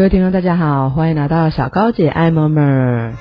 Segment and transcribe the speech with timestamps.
[0.00, 3.12] 各位听众，大家好，欢迎来到小高姐爱妈妈。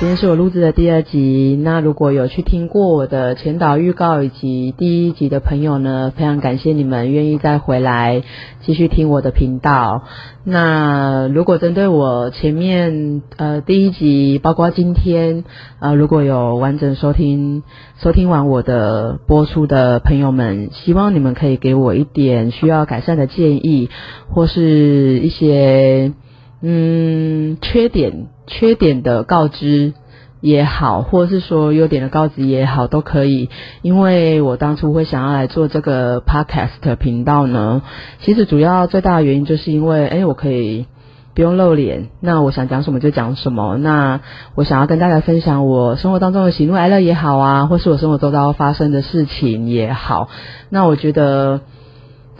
[0.00, 1.60] 今天是我录制的第二集。
[1.62, 8.22] 那如果有去听过我的前导预告以及第一集的朋友呢，非常感谢你们愿意再回来
[8.64, 10.04] 继续听我的频道。
[10.42, 15.44] 那如果针对我前面呃第一集，包括今天
[15.80, 17.62] 呃如果有完整收听
[17.98, 23.90] 收听完我的播出的朋友们，希望你们可以给我一点需要改善的建议，
[24.30, 26.14] 或是一些。
[26.62, 29.94] 嗯，缺点缺点的告知
[30.40, 33.50] 也好，或是说优点的告知也好，都可以。
[33.82, 37.82] 因为我当初会想要来做这个 podcast 频道呢，
[38.20, 40.86] 其实主要最大的原因就是因为，哎，我可以
[41.34, 43.76] 不用露脸，那我想讲什么就讲什么。
[43.76, 44.20] 那
[44.54, 50.28] 我想要跟大家分享我生活当中的喜怒哀乐也好啊，或是我生活周遭发生的事情也好，
[50.70, 51.60] 那我觉得。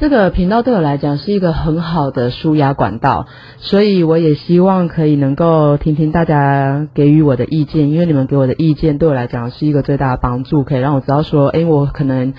[0.01, 3.27] 这个频道对我来讲是一个很好的舒压管道，
[3.59, 12.33] 所以我也希望可以能够听听大家给予我的意见，因为你们给我的意见对我来讲是一个最大的帮助，可以让我知道说，哎，我可能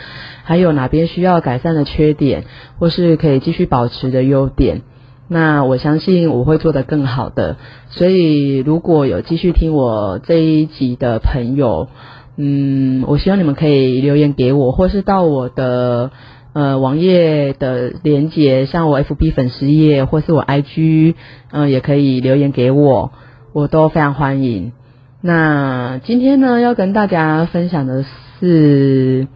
[0.44, 2.46] 还有哪边需要改善的缺点，
[2.80, 4.82] 或是可以继续保持的优点。
[5.28, 7.58] 那我相信我会做得更好的。
[7.90, 11.90] 所以如果有继续听我这一集的朋友，
[12.38, 16.10] 嗯，我希望你们可以留言给我，或是到我的。
[16.54, 21.16] 呃，网页的连接，像我 FB 粉丝页或是我 IG，
[21.52, 23.14] 嗯，也可以留言给我，
[23.54, 24.74] 我都非常欢迎。
[25.22, 28.04] 那今天呢，要跟大家分享的
[28.40, 29.28] 是，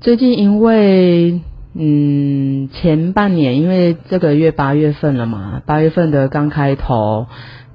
[0.00, 1.42] 最近因为
[1.74, 7.26] 嗯前半年，因为这个月八月份了嘛，八月份的刚开头，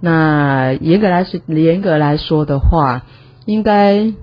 [0.01, 3.03] 那严格来说，严格来说的话，
[3.45, 4.13] 应该。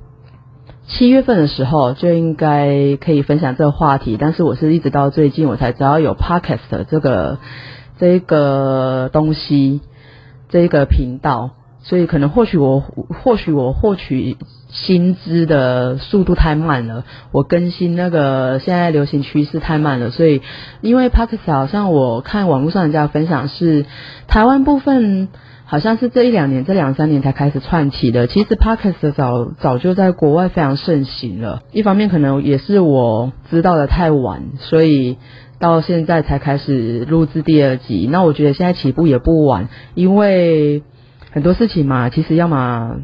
[0.88, 7.38] 七月份的时候就应该可以分享这个话题，但是我是一直到最近我才知道有 podcast 这个
[7.98, 9.81] 这个东西，
[10.48, 11.50] 这个频道，
[11.82, 14.37] 所以可能或许我或许我获取
[14.69, 20.43] 薪资的速度太慢了，我更新那个现在流行趋势太慢了，所以
[20.81, 23.87] 因为 podcast 好像我看网络上人家分享是
[24.26, 25.28] 台湾部分。
[25.72, 28.27] 好像是这一两年，这两三年才开始串起的。
[28.27, 31.62] 其实 podcast 早早就在国外非常盛行了。
[31.72, 35.16] 一方面可能也是我知道的太晚，所以
[35.59, 38.06] 到现在才开始录制第二集。
[38.12, 40.82] 那我觉得现在起步也不晚，因为
[41.31, 42.97] 很多事情嘛，其实要么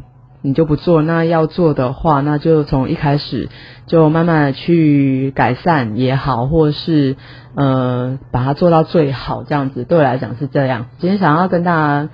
[0.43, 3.49] 你就不做，那要做的话，那就从一开始
[3.87, 7.15] 就慢慢的去改善也好，或是
[7.55, 10.85] 呃把它做到最好，这样子对我来讲是这样。
[10.99, 12.09] 今天想要跟大家。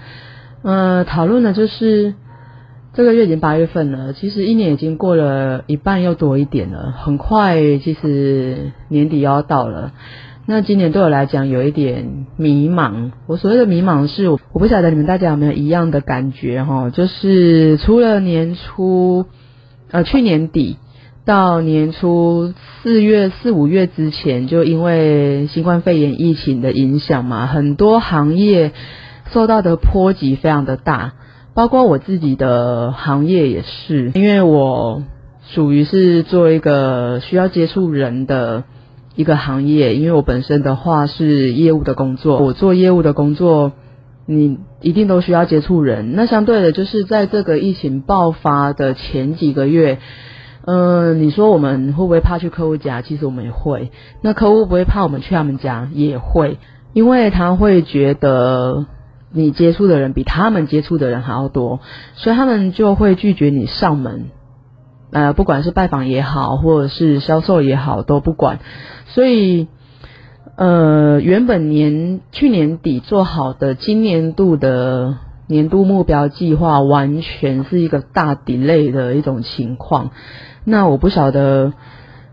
[0.66, 2.16] 呃，讨论的就是
[2.96, 9.92] 这个月已经八月份了，其实一年已经过了一半又多一点了，很快，其实年底要到了。
[10.48, 19.28] 那今年对我来讲有一点迷茫，我所谓的迷茫是，我不晓得你们大家有没有一样的感觉哈，就是除了年初，
[19.92, 20.78] 呃，去年底
[21.26, 28.72] 到年初四月四五月之前，就因为新冠肺炎疫情的影响嘛，很多行业。
[29.32, 31.14] 受到的波及非常的大，
[31.54, 35.04] 包括我自己的行业也是，因为我
[35.50, 38.64] 属于是做一个需要接触人的
[39.16, 43.72] 一个行业，因为我本身的话是业务的工作，我做业务的工作，
[44.26, 46.14] 你一定都需要接触人。
[46.16, 50.00] 那相对的，就是在这个疫情爆发的前几个月，
[50.66, 53.02] 嗯，你说我们会不会怕去客户家？
[53.02, 53.92] 其实我们也会。
[54.22, 56.58] 那客户不会怕我们去他们家，也会，
[56.94, 58.86] 因为他会觉得。
[59.32, 61.80] 你接触的人比他们接触的人还要多，
[62.14, 64.26] 所以他们就会拒绝你上门，
[65.12, 68.60] 呃，不管是拜访也好，或者是销售也好，都不管。
[69.08, 69.68] 所以，
[70.56, 80.12] 呃，原本年去年底做好的今年度的年度目标计划，完全是一个大 delay 的一种情况。
[80.64, 81.74] 那我不晓得，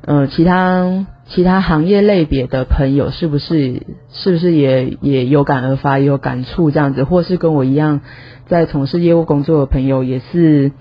[0.04, 1.06] 呃，其他。
[1.28, 8.02] 其他行业类别的朋友是不是是不是也也有感而发，也有感触这样子，或是跟我一样
[8.48, 10.72] 在从事业务工作的朋友也是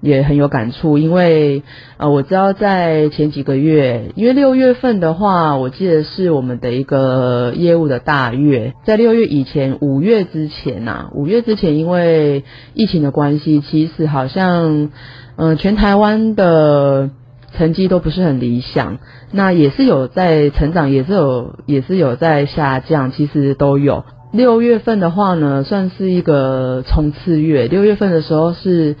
[0.00, 1.64] 也很有感触，因为
[1.96, 12.44] 呃我知道在前几个月，因为六月份的话，我记得是我们的一个业务的大月，在六月以前，五月之前呐，五月之前因为
[12.74, 14.90] 疫情的关系，其实好像
[15.34, 17.10] 嗯全台湾的。
[17.58, 18.98] 成绩都不是很理想，
[19.32, 24.04] 那也是有在成长，也是有也是有在下降，其实都有。
[24.30, 27.66] 六月份的话呢，算是一个冲刺月。
[27.66, 28.94] 六月份的时候是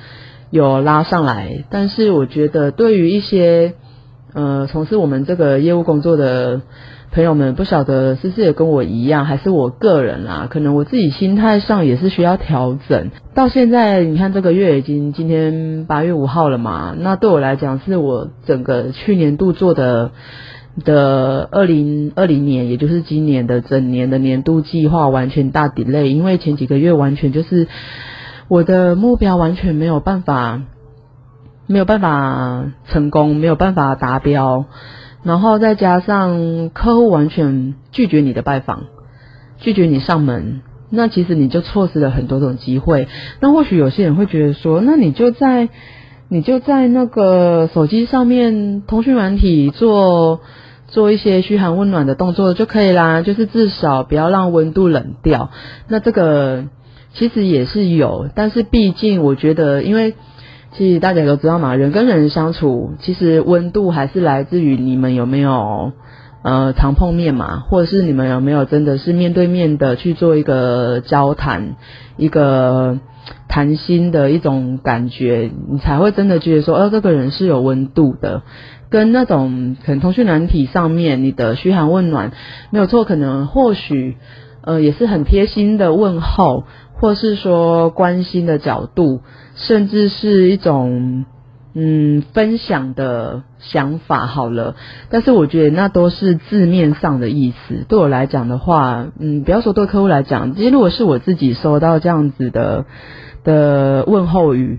[0.50, 3.74] 有拉上来，但是我觉得对于一些
[4.34, 6.62] 呃从事我们这个业务工作的
[7.10, 13.10] 朋友们，不晓得是不是也跟我一样，还是我个人啦，可能我自己心态上也是需要调整。
[13.34, 20.12] 到现在你看这个月已经今天八月五号了嘛，那对我来讲是我整个去年度做的
[20.84, 27.66] 的二零二零年，也就是今年的整年的年度计划完全大 delay，因为前几个月完全就是。
[28.50, 30.62] 我的目标完全没有办法，
[31.66, 34.64] 没有办法成功，没有办法达标，
[35.22, 38.84] 然后再加上客户完全拒绝你的拜访，
[39.58, 40.60] 拒绝你上门，
[40.90, 43.08] 那其实你就错失了很多种机会。
[43.40, 45.68] 那或许有些人会觉得说，那你就在
[46.28, 50.40] 你就在那个手机上面通讯软体做
[50.86, 55.50] 做一些嘘寒问暖的动作就可以啦，就是至少不要让温度冷掉。
[55.88, 56.64] 那这个。
[57.14, 60.14] 其实也是有，但是毕竟我觉得，因为
[60.70, 65.92] 其实大家都知道嘛，人跟人相处，其实温度还是来自于你们有没有
[66.42, 71.76] 呃常碰面嘛，或者是你们有没有真的是面对面的去做一个交谈，
[72.16, 72.98] 一个
[73.48, 78.42] 谈心的一种感觉，你才会真的觉得说，哦，这个人是有温度的，
[78.90, 82.32] 跟那种可能通讯软体上面你的嘘寒问暖
[82.70, 84.16] 没有错，可能或许
[84.62, 86.64] 呃也是很贴心的问候。
[87.00, 89.20] 或是说关心的角度，
[89.58, 91.24] 甚至是一种
[91.74, 94.76] 嗯分享的想法，好了。
[95.10, 97.84] 但是我觉得那都是字面上的意思。
[97.88, 102.86] 对我来讲的话，嗯，不要说对客户来讲，其实如果是我自己收到这样子的
[103.44, 104.78] 的问候语，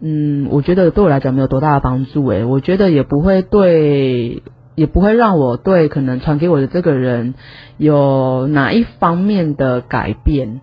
[0.00, 2.26] 嗯，我觉得对我来讲没有多大的帮助。
[2.28, 4.42] 诶，我觉得也不会对，
[4.74, 7.34] 也不会让我对可能传给我的这个人
[7.76, 10.60] 有哪一方面的改变。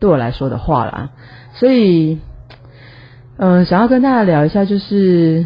[0.00, 1.10] 对我来说的话啦，
[1.54, 2.18] 所以，
[3.44, 5.44] 嗯，想要跟大家聊一下，就是，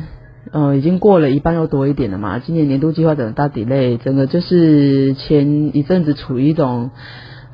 [0.53, 2.39] 嗯，已经过了一半又多一点了嘛。
[2.39, 6.91] 今年年度计划整个大底类，整个就是前一阵子处于一种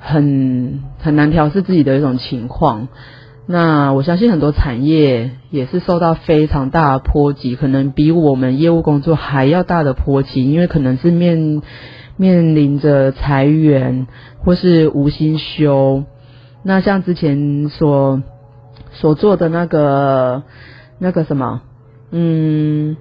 [0.01, 2.89] 很很难调试自己的一种情况。
[3.47, 11.63] 那我相信很多产业也是受到非常大的波及，可能比我们业务工作还要大的波及，因为可能是面
[12.17, 16.03] 面临着裁员或是无薪休。
[16.65, 18.23] 那像之前所
[18.93, 20.43] 所做的那个
[20.99, 21.63] 那个什么，
[22.11, 22.97] 嗯，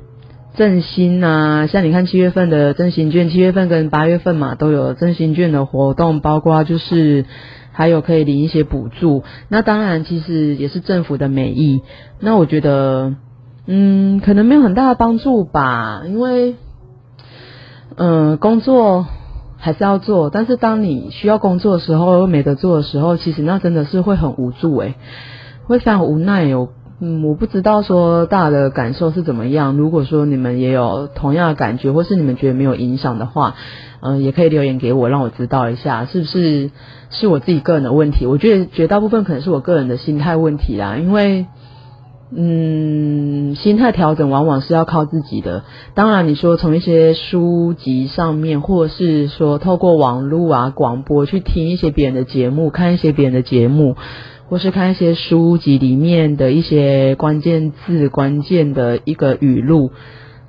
[0.56, 7.26] 振兴啊，像你看七月份的振兴券，七月份跟八月份嘛都有振兴券的活动，包括就是
[7.72, 9.24] 还有可以领一些补助。
[9.50, 11.82] 那当然其实也是政府的美意。
[12.20, 13.16] 那我觉得，
[13.68, 16.56] 嗯，可能没有很大的帮助吧，因为，
[17.96, 19.06] 嗯，工作。
[19.64, 24.96] 还是要做，但是当你需要工作的时候又没得做的时候，其实那真的是会很无助诶，
[25.66, 26.70] 会非常无奈哦。
[27.00, 29.76] 嗯，我不知道说大家的感受是怎么样。
[29.78, 33.56] 如果说你们也有同样的感觉，或是你们觉得没有影响的话，
[34.02, 36.72] 嗯，也可以留言给我，让我知道一下是不是
[37.10, 38.26] 是我自己个人的问题。
[38.26, 41.48] 我觉得绝大部分可能是我个人的心态问题啦，因为。
[42.34, 45.66] 嗯，心态调整往往是要靠自己的。
[45.96, 53.98] 当然，你说从一些书籍上面，或是说透过网络啊、广播去听一些别人的节目，看一些别人的节目，
[54.52, 59.92] 或是看一些书籍里面的一些关键字、关键的一个语录，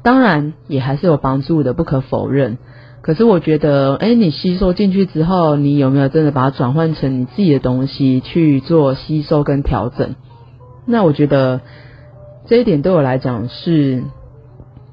[0.02, 2.58] 当然也还是有帮助的，不可否认。
[3.00, 10.16] 可是我觉得，哎，你吸收进去之后，你有没有真的把它转换成你自己的东西去做吸收跟调整？
[10.84, 11.60] 那我觉得
[12.48, 14.02] 这一点对我来讲是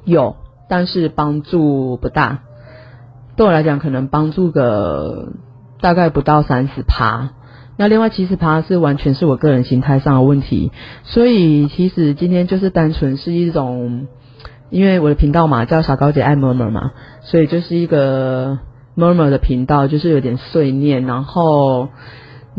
[0.05, 0.35] 有，
[0.69, 2.41] 但是帮助不大。
[3.35, 5.29] 对我来讲，可能帮助个
[5.81, 7.31] 大概不到三十趴。
[7.79, 10.71] 那另外其实它是完全是我个人心态上的问题。
[11.03, 14.07] 所以其实今天就是单纯是一种，
[14.69, 18.59] 因为我的频道嘛叫小高姐爱 murmur 嘛，所以就是一个
[18.97, 21.87] murmur 的频道，就是有点碎念，然后。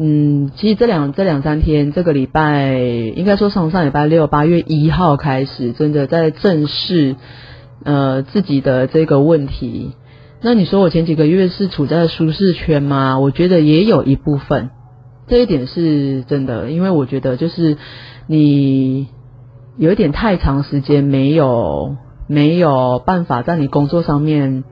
[0.02, 7.16] 嗯，其实这两这两三天，这个礼拜应该说从上礼拜六八月一号开始，真的在正视
[7.84, 9.96] 呃自己的这个问题。
[10.40, 13.18] 那你说我前几个月是处在舒适圈吗？
[13.18, 14.70] 我觉得也有一部分，
[15.30, 17.78] 这一点是真的，因为我觉得就是
[18.26, 19.08] 你
[19.78, 21.96] 有一点太长时间没有
[22.26, 24.64] 没有办法在你工作上面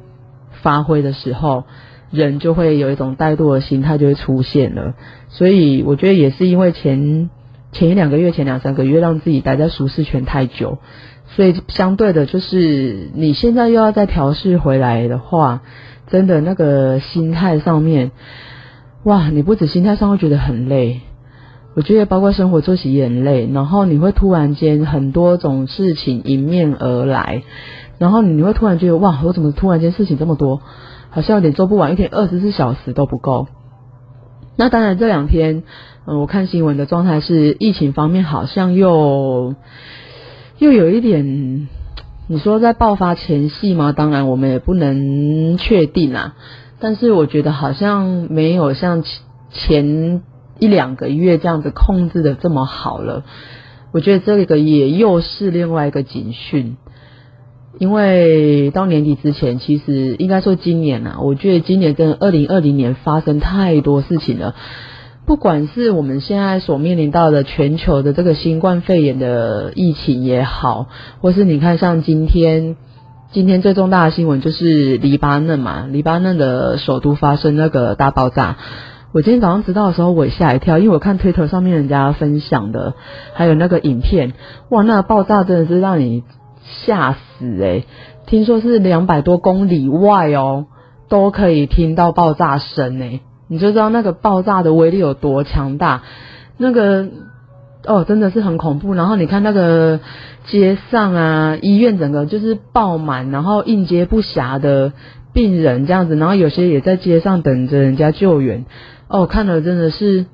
[0.61, 1.65] 发挥的时候。
[2.11, 4.95] 人就会有一种怠惰的心态就会出现了，
[5.29, 7.29] 所以我觉得也是因为前
[7.71, 10.79] 前一两个月、前两三个月让自己待在舒适圈太久，
[11.37, 15.61] 所以相对的，就是你现在又要再调试回来的话，
[16.07, 18.11] 真的那个心态上面，
[19.05, 21.01] 哇，你不止心态上会觉得很累，
[21.75, 27.43] 我觉得包括生活作息也很累，然后你会突然间很多种事情迎面而来，
[27.99, 30.61] 然后你会突然觉得哇，我怎么突然间事情这么多，
[31.11, 33.47] 好像有点做不完，一天二十四小时都不够。
[34.57, 35.63] 那当然这两天，
[36.05, 39.55] 我看新闻的状态是疫情方面好像又
[40.59, 41.69] 又有一点，
[42.27, 43.93] 你说在爆发前夕吗？
[43.93, 46.35] 当然我们也不能确定啊，
[46.81, 49.05] 但是我觉得好像没有像
[49.53, 50.23] 前。
[50.61, 53.23] 一两个月这样子控制的这么好了，
[53.93, 56.77] 我觉得这个也又是另外一个警讯，
[57.79, 64.57] 因为到年底之前，其实应该说今年啊，我觉得今年跟二零二零年发生太多事情了，
[65.27, 70.89] 不管是我们现在所面临到的全球的这个新冠肺炎的疫情也好，
[71.21, 72.77] 或是你看像今天，
[73.31, 78.57] 今天最重大的新闻就是黎巴嫩嘛，黎巴嫩的首都发生那个大爆炸。
[79.13, 82.95] 我今天早上知道的时候，我也吓一跳，因为我看推特上面人家分享的，
[83.35, 84.33] 还有那个影片，
[84.71, 86.25] 哇，那爆炸真的是让你
[86.87, 87.85] 吓死诶
[88.25, 90.65] 听说是两百多公里外哦，
[91.11, 96.03] 都可以听到爆炸声诶你就知道那个爆炸的威力有多强大。
[96.57, 97.07] 那个
[97.89, 98.95] 哦，真的是很恐怖。
[98.95, 100.01] 然后你看那个
[100.45, 104.93] 街上啊，医院整个就是爆满，然后应接不暇的
[105.33, 108.67] 病人这样子，然后有些也在街上等着人家救援。
[109.09, 110.27] 哦，看了真的是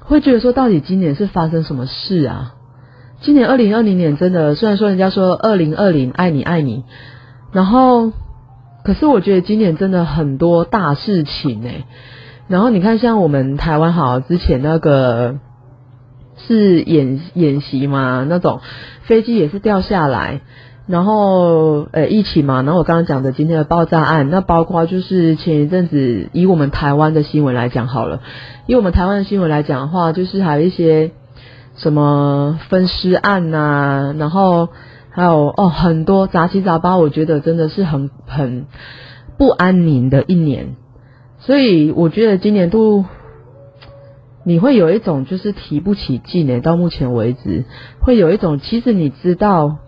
[0.00, 2.54] 会觉得说，到底今年是发生什么事啊？
[3.20, 6.84] 今年二零二零年真的，虽然说人家说二零二零爱你爱你，
[7.52, 8.12] 然后
[8.84, 11.84] 可是我觉得今年真的很多大事情哎。
[12.46, 15.36] 然后你看，像我们台湾好之前那个
[16.36, 18.60] 是演演习嘛，那种
[19.02, 20.40] 飞机也是掉下来。
[20.86, 28.20] 然后，呃，一起嘛，然后我刚刚讲的今天的爆炸案，那包括就是前一阵子以我们台湾的新闻来讲好了，
[28.66, 31.12] 以我们台湾的新闻来讲的话，就是还有一些
[31.78, 34.68] 什么分尸案呐，然后
[35.08, 38.66] 还有哦很多杂七杂八，我觉得真的是很很
[39.38, 40.76] 不安宁的一年，
[41.38, 43.06] 所以我觉得今年度
[44.44, 47.64] 你会有一种就是提不起劲诶，到目前为止
[48.00, 49.78] 会有一种，其实你知道。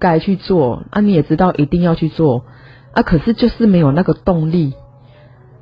[0.00, 2.44] 该去做啊，你也知道一定要去做
[2.92, 4.74] 啊，可是就是没有那个动力，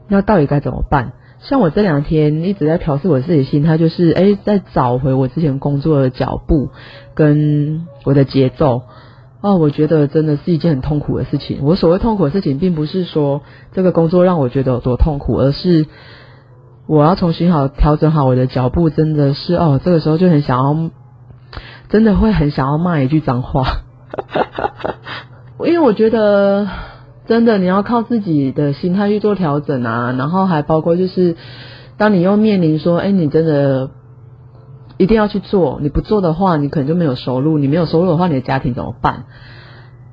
[0.08, 1.12] 那到底该怎么办？
[1.42, 6.70] 像我这两天一直在调试我自己的心态，就是诶，在找回我之前工作的脚步
[7.14, 8.82] 跟我的节奏
[9.42, 11.58] 哦，我觉得真的是一件很痛苦的事情。
[11.62, 13.42] 我所谓痛苦的事情，并不是说
[13.72, 15.86] 这个工作让我觉得有多痛苦，而是
[16.86, 20.90] 我要重新好调整好我的脚步，真的是哦，这个时候就很想要，
[21.88, 23.64] 真的会很想要骂一句脏话。
[25.64, 26.68] 因为我觉得，
[27.26, 31.36] 真的你要靠自己的心态去做调整啊，然后还包括就是，
[31.96, 33.90] 当你又面临说，哎，你真的
[34.98, 39.24] 一定要去做，你不做的话，你可能就没有收入，你没有收入的话，你的家庭怎么办？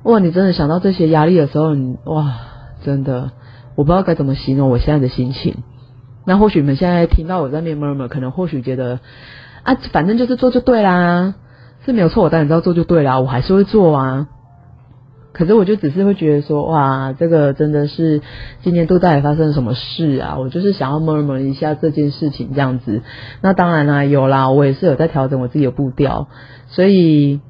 [0.04, 2.32] 哇，你真的想到这些压力的时候，你哇，
[2.84, 3.32] 真的，
[3.74, 5.56] 我不知道该怎么形容我现在的心情。
[6.24, 9.00] 那或许你们现在听到我在面 murmur，可能或许觉得，
[9.62, 11.34] 啊，反正就是做就对啦。
[11.86, 14.28] 是没有错，我当然知道做就对了，我还是会做啊。
[15.32, 18.20] 可是我就只是会觉得说，哇，这个真的是
[18.62, 20.36] 今年度到底发生了什么事啊？
[20.38, 23.02] 我就是想要 murmur 一下这件事情这样子。
[23.40, 26.28] 那当然啦，有啦，我也是有在调整我自己的步调。
[26.68, 27.40] 所以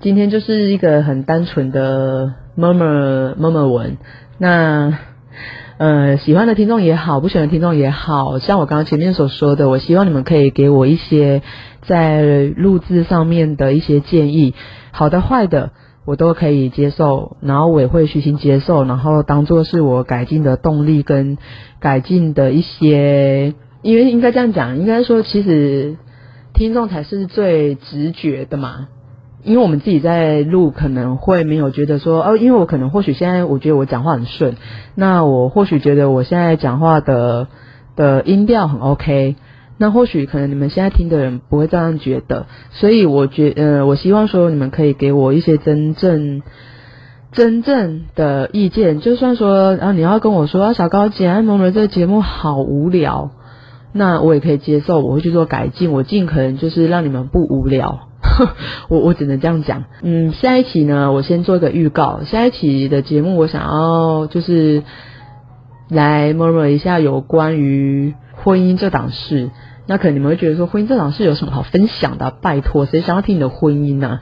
[0.00, 3.98] 今天就是一个很单纯的 murmur murmur 文。
[4.38, 4.96] 那
[5.78, 11.42] 呃，喜欢的听众也好，不喜欢的听众也好，像我刚刚前面所说的，我希望你们可以给我一些。
[11.86, 14.52] 在录制上面的一些建议，
[14.90, 15.70] 好的坏的
[16.04, 21.38] 我都可以接受，然后我也会虚心接受，然后当做是我改进的动力跟
[21.80, 25.96] 改进的一些，因为应该这样讲，应该说其实
[26.52, 28.88] 听众才是最直觉的嘛，
[29.42, 34.56] 因为我们自己在录可能会没有觉得说哦，因为我可能或许现在我觉得我讲话很顺，
[34.94, 37.48] 那我或许觉得我现在讲话的
[37.96, 39.36] 的音调很 OK。
[39.80, 46.42] 那或许可能你们现在听的人不会这样觉得，所以我觉呃，我希望说你们可以给我一些真正
[47.30, 53.30] 真正的意见，就算说然后你要跟我说啊，小高姐，爱萌萌这个节目好无聊，
[53.92, 58.07] 那我也可以接受，我会去做改进，我尽可能就是让你们不无聊，
[58.88, 59.84] 我我只能这样讲。
[60.02, 64.82] 嗯，下一期呢，我先做一个预告，下一期的节目我想要就是
[65.88, 69.50] 来摸摸一下有关于婚姻这档事。
[69.86, 72.30] 那可能你们会觉得说婚姻这档事有什么好分享的？
[72.30, 74.20] 拜托，谁想要听你的婚姻呢？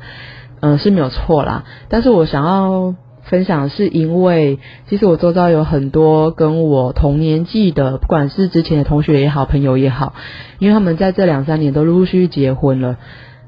[0.60, 1.64] 嗯，是没有错啦。
[1.88, 2.94] 但是我想要
[3.24, 10.14] 分享，是因为其实我周遭有很多跟我同年纪的，不管是之前的同学也好，朋友也好，
[10.60, 12.96] 因为他们在这两三年都陆陆续续结婚了。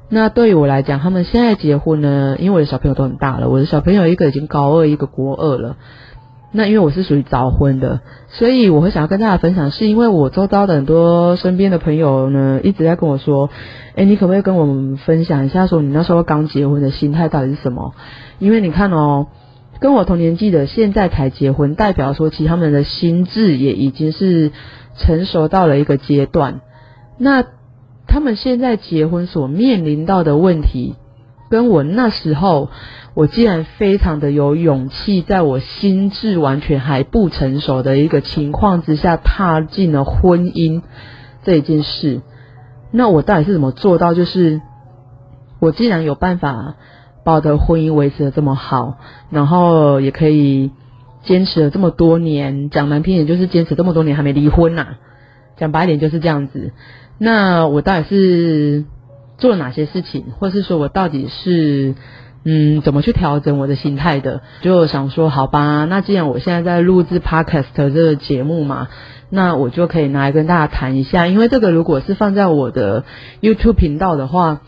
[0.09, 5.77] 那对于我来讲，他们现在结婚呢，因为我的小朋友都很大了，我的小朋友一个已经高二，一个国二了。
[6.51, 13.51] 那因为我是属于早婚的，所以我会想要跟大家分享，是因为我周遭的很多身边的朋友呢，一直在跟我说，
[13.95, 17.93] 哎，你可不可以跟我们分享一下，说你那时候刚结婚的心态到底是什么？
[18.39, 19.27] 因为你看哦，
[19.79, 24.51] 跟我同年纪的现在才结婚，代表说其实他们的心智也已经是
[24.97, 26.61] 成熟到了一个阶段。
[27.19, 27.43] 那
[28.09, 30.95] 他们现在结婚所面临到的问题，
[31.49, 32.69] 跟我那时候。
[33.15, 40.83] 我既然非常的有勇气，在我心智完全还不成熟的一个情况之下，踏进了婚姻
[41.43, 42.21] 这一件事，
[42.91, 44.13] 那我到底是怎么做到？
[44.13, 44.61] 就是
[45.59, 46.75] 我既然有办法
[47.25, 48.99] 把我的婚姻维持的这么好，
[49.31, 50.71] 然后也可以
[51.23, 54.95] 坚持了这么多年，讲难听点就是坚持这么多年还没离婚呐，
[55.57, 56.71] 讲白点就是这样子。
[57.19, 58.85] 那我到底是
[59.37, 61.93] 做了哪些事情，或是说我到底是？
[62.45, 64.41] 嗯，怎么去调整我的心态的？
[64.61, 68.87] 就想说，好吧，那既然我现在在录制 podcast 这个节目嘛，
[69.29, 71.27] 那我就可以拿来跟大家谈一下。
[71.27, 73.03] 因为这个如果是放在我的
[73.41, 74.61] YouTube 频道的话，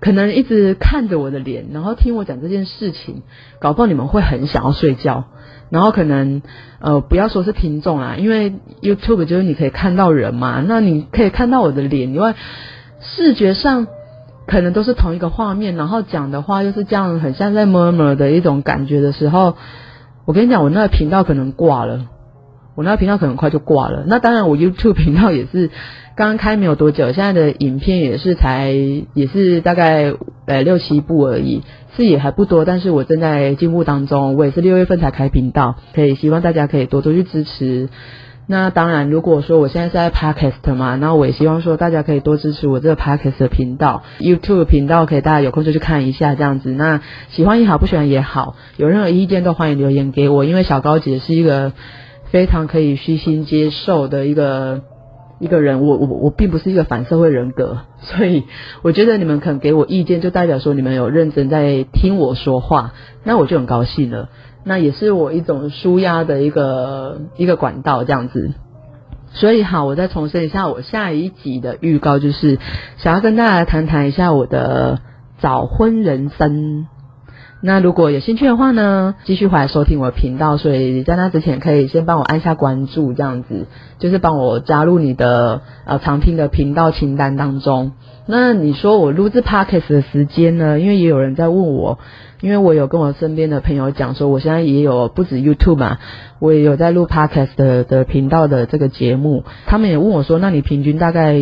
[0.00, 3.22] 可能一直看着我的脸，然后听我讲这件事情，
[3.60, 5.24] 搞不好你们会很想要睡觉。
[5.70, 6.42] 然后可能
[6.80, 12.34] 呃，不要说是听众啦，因为 YouTube 就是你可以看到人嘛，那你可以看到我的脸，因为
[13.00, 13.86] 视觉上。
[14.46, 19.54] 可能都是同一个画面，然后讲的话又是这样，很像在 murmur 的一种感觉的时候，
[20.24, 22.08] 我跟你讲，我那个频道可能挂了，
[22.74, 24.02] 我那个频道可能快就挂了。
[24.08, 25.70] 那当然，我 YouTube 频道也是
[26.20, 28.74] 刚刚开没有多久，现在的影片也是才
[29.14, 30.12] 也是大概
[30.44, 31.62] 呃六七部而已，
[31.96, 37.88] 是也还不多，但是我正在进步当中，我也是六月份才开频道，可以希望大家可以多多去支持。
[38.46, 46.70] 那当然，如果说我现在是在 Podcast 嘛，那我也希望说大家可以多支持我这个 Podcast 的频道，YouTube 频道可以大家有空就去看一下这样子。
[46.70, 47.00] 那
[47.30, 51.72] 喜欢也好，不喜欢也好，有任何意见都欢迎留言给我，因为小高姐是一个
[52.30, 54.82] 非常可以虚心接受的一个
[55.40, 58.44] 一个人，我我我并不是一个反社会人格， 所以
[58.82, 62.92] 我觉得你们肯给我意见，就代表说你们有认真在听我说话，
[63.24, 64.28] 那我就很高兴了。
[64.62, 68.52] 那也是我一种舒压的一个一个管道，这样子。
[69.32, 72.58] 所以好，我再重申一下，我下一集的预告就是
[72.98, 75.00] 想要跟大家谈谈一下我的
[75.38, 76.86] 早婚人生。
[77.62, 80.56] 那如果有兴趣的话呢，继续回来收听我的频道。
[80.56, 83.66] 所以在那之前，可以先帮我按下关注，这样子
[83.98, 87.92] 就是帮我加入你的呃常听的频道清单当中。
[88.26, 90.80] 那你说我录制 podcast 的时间呢？
[90.80, 91.98] 因为也有人在问我。
[92.42, 95.98] 因为我有跟我身边的朋友讲说，我现在也有不止 YouTube 嘛，
[96.38, 99.44] 我也有在录 Podcast 的的频道的这个节目。
[99.66, 101.38] 他们也问我说，那你平均大概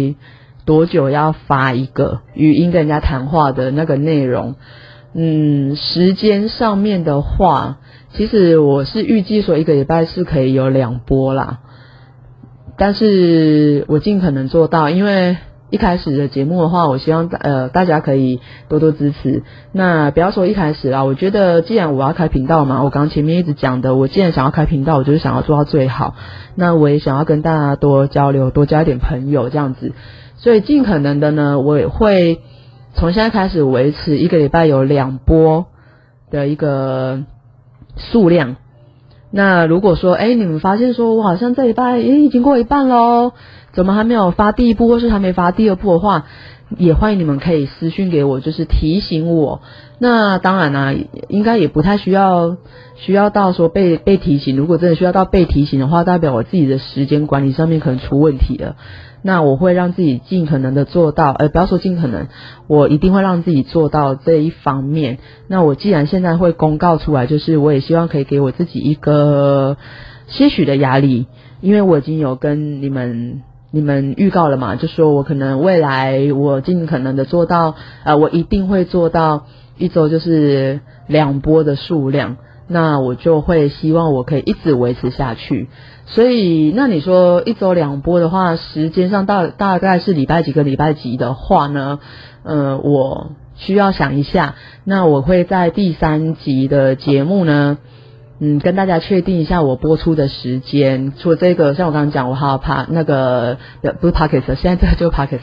[0.64, 4.56] 多久要发一个语音跟人家谈话的那个内容？
[5.14, 7.78] 嗯，时间上面的话，
[8.14, 11.58] 其实我是预计说一个礼拜是可以有两波啦，
[12.76, 15.36] 但是我尽可能做到，因为。
[15.70, 18.40] 一开始的节目的话，我希望呃大家可以
[18.70, 19.42] 多多支持。
[19.70, 26.14] 那不要说一开始啦，我觉得既然我要开频道嘛，我刚前面一直讲的，我既然想要开频道，我就是想要做到最好。
[26.54, 29.92] 那我也想要跟大家多交流，多交一点朋友这样子。
[30.38, 32.40] 所以尽可能的呢，我也会
[32.94, 35.66] 从现在开始维持一个礼拜有两波
[36.30, 37.24] 的一个
[37.96, 38.56] 数量。
[39.30, 43.32] 那如果说哎你们发现说我好像这礼拜哎已经过一半喽。
[43.70, 46.24] 怎么还没有发第一步，或是还没发第二步的话，
[46.76, 49.62] 也欢迎你们可以私讯给我，就是提醒我。
[49.98, 50.94] 那当然啦，
[51.28, 52.58] 应该也不太需要
[52.96, 54.54] 需要到说被被提醒。
[54.56, 58.76] 如果真的需要到被提醒的话，代表我自己的时间管理上面可能出问题了。
[59.22, 62.28] 那我会让自己尽可能的做到，呃，不要说尽可能，
[62.68, 65.18] 我一定会让自己做到这一方面。
[65.48, 69.78] 那我既然现在会公告出来，就是我也希望可以给我自己一个
[70.26, 71.26] 些许的压力，
[71.60, 73.42] 因为我已经有跟你们。
[73.70, 74.76] 你们预告了嘛？
[74.76, 79.44] 就说我可能未来我尽可能的做到，呃，我一定会做到
[79.76, 85.68] 一周就是两波的数量，那我就会希望我可以一直维持下去。
[86.06, 92.00] 所以，那你说一周两波的话，时间上大大概是礼拜几个礼拜几的话呢？
[92.44, 94.54] 呃，我需要想一下。
[94.84, 97.76] 那我会在第三集的节目呢。
[98.40, 101.12] 嗯，跟大家确定一下我播出的时间。
[101.18, 103.58] 除了这个，像我刚刚讲，我还要怕那个
[104.00, 105.40] 不是 pocket 现在这个就 Pockets。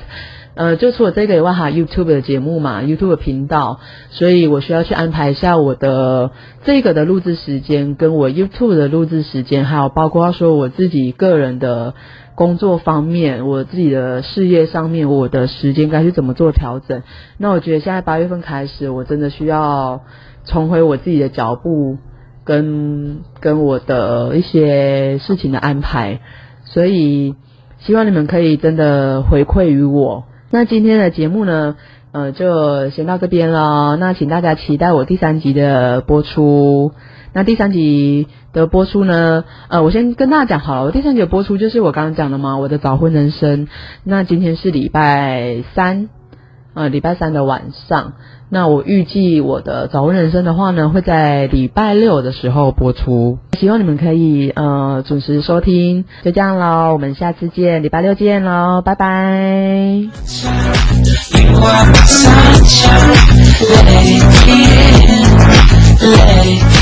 [0.54, 3.82] 呃，就除了这个以外，还有 YouTube 的节目嘛，YouTube 频道，
[4.12, 6.32] 所以我需要去安排一下我的
[6.64, 11.94] 这个的录制时间，跟我 YouTube 的录制时间，还有包括说我自己个人的
[12.36, 17.04] 工作方面，我自己的事业上面，我的时间该去怎么做调整。
[17.38, 20.04] 那我觉得现在八月份开始，我真的需要
[20.46, 21.98] 重回我自己的脚步，
[22.46, 26.22] 跟跟我的一些事情的安排，
[26.64, 27.36] 所以
[27.80, 30.26] 希望你们可以真的回馈于我。
[30.52, 31.76] 那今天的节目呢，
[32.12, 33.98] 呃，就先到这边了。
[33.98, 36.92] 那请大家期待我第三集的播出。
[37.34, 43.68] 那第三集的播出呢，呃，我先跟大家讲好了，我第三集的播出就是我刚刚讲的嘛，我的早婚人生。
[44.06, 46.10] 那今天是礼拜三，
[46.76, 48.14] 呃，礼拜三的晚上。
[48.50, 53.40] 那我预计我的早安人生的话呢，会在礼拜六的时候播出。
[53.60, 60.06] 希望你们可以呃准时收听，就这样喽，我们下次见，礼拜六见喽，拜拜。
[66.02, 66.75] Let it